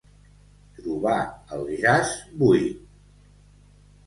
Trobar 0.77 1.17
el 1.57 1.67
jaç 1.83 2.17
buit. 2.41 2.81